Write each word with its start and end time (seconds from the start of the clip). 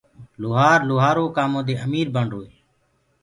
لوهآر 0.41 0.79
لوهآرو 0.89 1.25
ڪآمو 1.35 1.59
دي 1.67 1.73
امير 1.85 2.07
بڻروئي 2.15 2.49